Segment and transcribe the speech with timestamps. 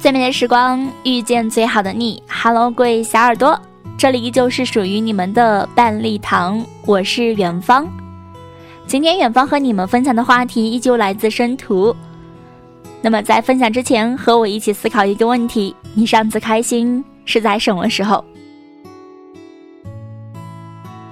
[0.00, 3.60] 最美的时光遇见最好的你，Hello，各位小耳朵，
[3.98, 7.86] 这里依旧是属于你们的半粒糖，我是远方。
[8.86, 11.94] 今天远方和你们分享的话题依旧来自生图。
[13.02, 18.24] 那么在分享之前，和我一起思考一个问题：你上次开心是在什么时候？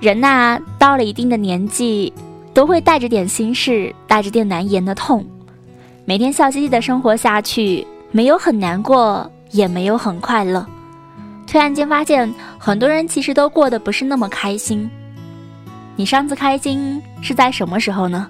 [0.00, 2.12] 人呐，到了一定的年纪，
[2.52, 5.24] 都会带着点心事，带着点难言的痛，
[6.04, 7.86] 每天笑嘻嘻的生活下去。
[8.12, 10.64] 没有很难过，也没有很快乐。
[11.46, 14.88] 突然间发现，很多人其实都过得不是那么开心。
[15.96, 18.28] 你上次开心是在什么时候呢？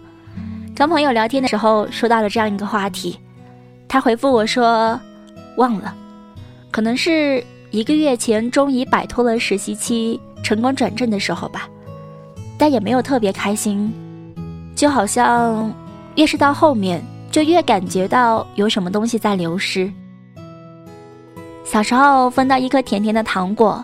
[0.74, 3.18] 跟朋友聊天的时候说到了这样一个话题，
[3.88, 4.98] 他回复我说
[5.58, 5.94] ：“忘了，
[6.70, 11.68] 可能是一个月前终于摆脱了实习期，成功转正的时候吧。
[12.56, 13.92] 但也没有特别开心，
[14.74, 15.72] 就好像
[16.14, 19.90] 越是到后面。”就越感觉到有什么东西在流失。
[21.64, 23.82] 小时候分到一颗甜甜的糖果，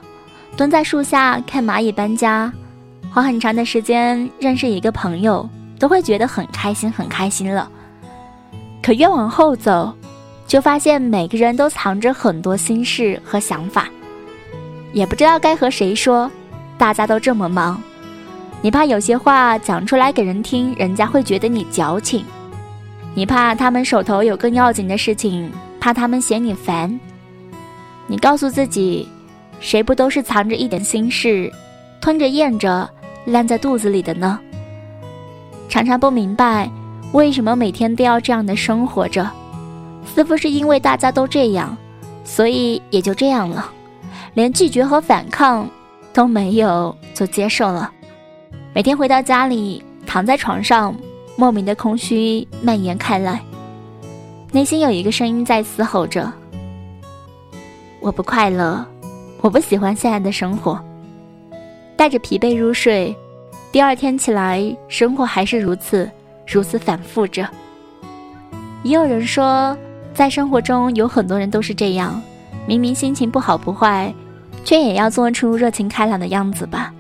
[0.55, 2.53] 蹲在树下看蚂蚁搬家，
[3.11, 7.71] 花很长的时间认识一个朋友，都会觉得很开心，很开心了。
[8.83, 9.91] 可越往后走，
[10.47, 13.89] 就发现每个人都藏着很多心事和想法，
[14.93, 16.31] 也不知道该和谁说。
[16.77, 17.83] 大家都这么忙，
[18.61, 22.23] 你怕有些话讲出来给人听，人家会觉得你矫情。
[23.19, 27.01] 你怕他们手头有更要紧的事情，怕他们嫌你烦。
[28.07, 29.09] 你告诉自己，
[29.59, 31.53] 谁不都是藏着一点心事，
[32.01, 32.89] 吞着咽着，
[33.25, 34.39] 烂在肚子里的呢？
[35.69, 36.71] 常常不明白，
[37.11, 39.29] 为什么每天都要这样的生活着？
[40.07, 41.77] 似乎是因为大家都这样，
[42.23, 43.69] 所以也就这样了，
[44.35, 45.69] 连拒绝和反抗
[46.13, 47.91] 都没有，就接受了。
[48.73, 50.95] 每天回到家里，躺在床上。
[51.41, 53.41] 莫名的空虚蔓延开来，
[54.51, 56.33] 内心有一个声音在嘶吼着
[58.03, 58.85] ：“我不快乐，
[59.41, 60.85] 我不喜欢现在的生活。”
[61.97, 63.15] 带着疲惫入睡，
[63.71, 66.11] 第二天起来，生活还是如此，
[66.45, 67.49] 如此反复着。
[68.83, 69.79] 也有人说，
[70.13, 72.21] 在生活中有很多人都是这样，
[72.67, 74.13] 明明心情不好不坏，
[74.65, 76.93] 却也要做出热情开朗的样子吧。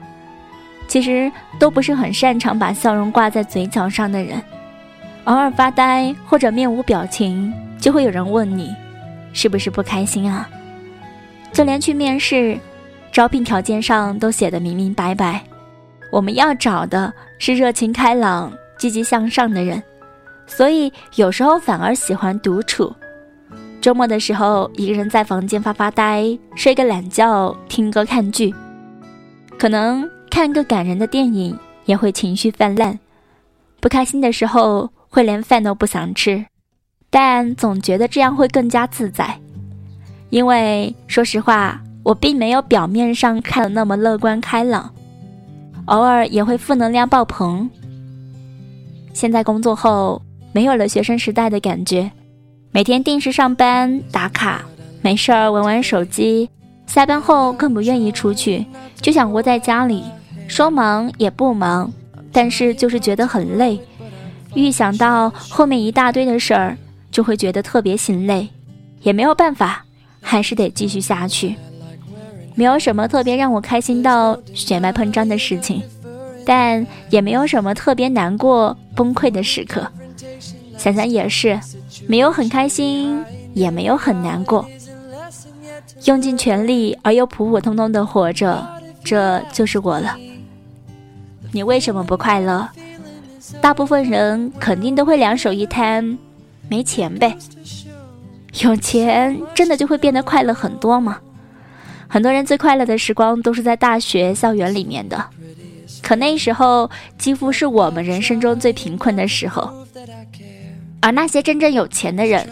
[0.89, 4.43] 其实都不是很擅长把笑容挂在嘴角上的人，
[5.25, 8.75] 偶尔发呆或者面无表情，就会有人问你，
[9.35, 10.49] 是不是不开心啊？
[11.53, 12.59] 就连去面试，
[13.13, 15.43] 招聘条件上都写的明明白白，
[16.11, 19.83] 我们要找的是热情开朗、积极向上的人，
[20.47, 22.95] 所以有时候反而喜欢独处。
[23.81, 28.55] 周末的时候，一个人在房间发发呆，睡个懒觉，听歌看剧，
[29.59, 30.09] 可能。
[30.39, 32.97] 看个感人的电影也会情绪泛滥，
[33.81, 36.47] 不开心的时候会连饭都不想吃，
[37.11, 39.37] 但总觉得这样会更加自在。
[40.31, 44.89] 因为说实话，我并没有表面上看的那么乐观开朗，
[45.87, 47.69] 偶尔也会负能量爆棚。
[49.13, 50.23] 现在工作后
[50.53, 52.09] 没有了学生时代的感觉，
[52.71, 54.65] 每天定时上班打卡，
[55.03, 56.49] 没事儿玩玩手机，
[56.87, 58.65] 下班后更不愿意出去，
[59.01, 60.05] 就想窝在家里。
[60.59, 61.89] 说忙也不忙，
[62.33, 63.81] 但是就是觉得很累。
[64.55, 66.77] 预想到后面一大堆的事儿，
[67.13, 68.49] 就会觉得特别心累，
[69.03, 69.85] 也没有办法，
[70.21, 71.55] 还是得继续下去。
[72.57, 75.81] 没有什么特别让我开心到血脉喷张的事情，
[76.45, 79.87] 但也没有什么特别难过崩溃的时刻。
[80.77, 81.57] 想想也是，
[82.09, 84.69] 没有很开心，也没有很难过，
[86.07, 88.67] 用尽全力而又普普通通的活着，
[89.05, 90.17] 这就是我了。
[91.53, 92.69] 你为什么不快乐？
[93.61, 96.19] 大部分人肯定都会两手一摊，
[96.69, 97.37] 没钱呗。
[98.61, 101.19] 有钱真的就会变得快乐很多吗？
[102.07, 105.25] 很多人最快乐的时光都是在大学校园里面的，
[106.03, 109.71] 可那时候几乎是我们人生中最贫困的时候。
[111.01, 112.49] 而那些真正有钱的人，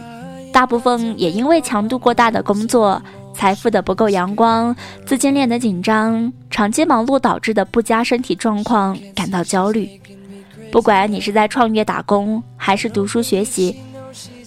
[0.53, 3.03] 大部分也因为强度过大的工作。
[3.37, 4.75] 财富的不够阳光，
[5.05, 9.89] 资金链的紧张，长期忙碌导致的不佳身体状况感到焦虑。
[10.73, 13.77] 不管你是在创业打工，还是读书学习，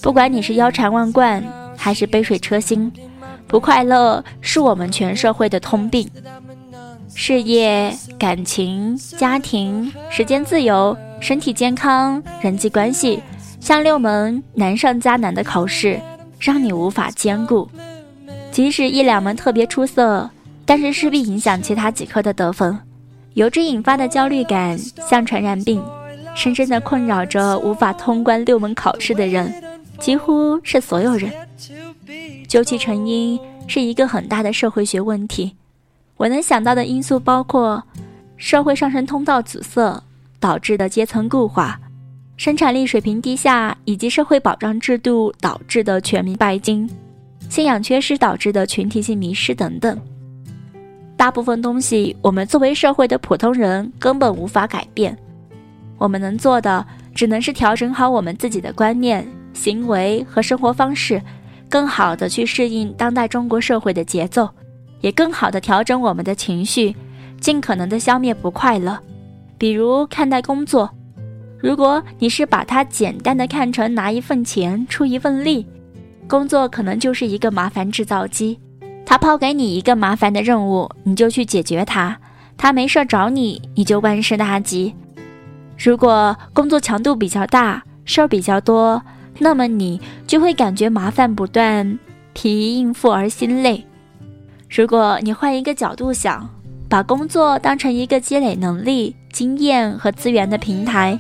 [0.01, 1.41] 不管你是腰缠万贯，
[1.77, 2.91] 还是杯水车薪，
[3.47, 6.09] 不快乐是我们全社会的通病。
[7.13, 13.21] 事业、感情、家庭、时间自由、身体健康、人际关系，
[13.59, 16.00] 像六门难上加难的考试，
[16.39, 17.69] 让你无法兼顾。
[18.59, 20.29] 即使一两门特别出色，
[20.65, 22.77] 但是势必影响其他几科的得分，
[23.35, 25.81] 由之引发的焦虑感像传染病，
[26.35, 29.63] 深深的困扰着无法通关六门考试的人，
[29.97, 31.31] 几乎是所有人。
[32.50, 35.55] 究其成因，是一个很大的社会学问题。
[36.17, 37.81] 我能想到的因素包括：
[38.35, 40.03] 社会上升通道阻塞
[40.38, 41.79] 导致的阶层固化，
[42.35, 46.89] 生产力水平低下，以及社会保障制度导致的全民拜金，
[47.50, 50.00] 信仰缺失导致的群体性迷失等等。
[51.18, 55.18] 大部分东西，我们作为社会的普通人根本无法改变。
[55.98, 61.22] 我们能做的，只能是调整好我们自己的观念、行为和生活方式。
[61.68, 64.50] 更好的去适应当代中国社会的节奏，
[65.01, 66.96] 也更好的调整我们的情绪，
[67.40, 68.98] 尽可能的消灭不快乐。
[69.57, 70.90] 比如看待工作，
[71.60, 75.68] 如果你是把它简单的看成拿一份钱出一份力，
[76.29, 78.59] 工作可能就是一个麻烦制造机。
[79.03, 82.15] 他抛给你一个麻烦的任务，你就去解决它；
[82.55, 84.93] 他没事找你，你就万事大吉。
[85.75, 89.01] 如果工作强度比较大，事儿比较多。
[89.39, 91.97] 那么你就会感觉麻烦不断，
[92.33, 93.83] 疲于应付而心累。
[94.69, 96.47] 如果你换一个角度想，
[96.87, 101.17] 把工作当成一个积累能力、经验和资源的平台，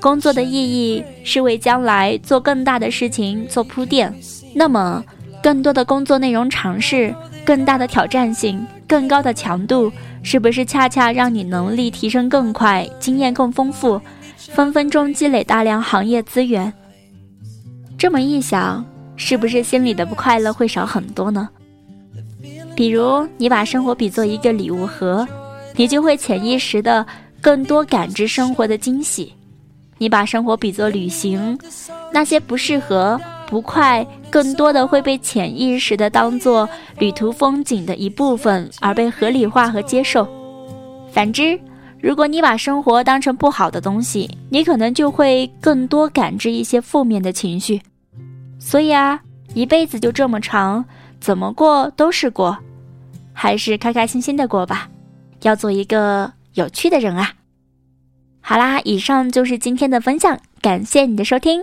[0.00, 4.12] 工作的意义是为将来做更大的事情做铺垫。
[4.54, 5.04] 那么，
[5.42, 7.14] 更多的工作内容尝试、
[7.44, 9.92] 更大的挑战性、更高的强度，
[10.22, 14.00] 是不是恰恰让你能力提升更快、经验更丰富，
[14.36, 16.72] 分分钟积累大量行业资源？
[17.96, 18.84] 这么一想，
[19.16, 21.48] 是不是心里的不快乐会少很多呢？
[22.76, 25.26] 比如，你把生活比作一个礼物盒，
[25.74, 27.04] 你就会潜意识的
[27.40, 29.32] 更多感知生活的惊喜；
[29.98, 31.58] 你把生活比作旅行，
[32.12, 36.68] 那些不适合、不快，更多的会被潜意识的当做
[36.98, 40.26] 旅途风景的一部分而被合理化和接受。
[41.10, 41.58] 反之，
[42.00, 47.80] 如果你把生活当成不好的东西，你可能就会更多感知一些负面的情绪。
[48.60, 49.20] 所以啊，
[49.54, 50.84] 一辈子就这么长，
[51.20, 52.56] 怎么过都是过，
[53.32, 54.88] 还是开开心心的过吧。
[55.42, 57.32] 要做一个有趣的人啊！
[58.48, 61.62] 好啦，以上就是今天的分享，感谢你的收听，